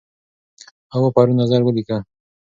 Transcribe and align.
هوا 0.93 1.09
پرون 1.15 1.35
نظر 1.41 1.61
ولیکه. 1.63 1.97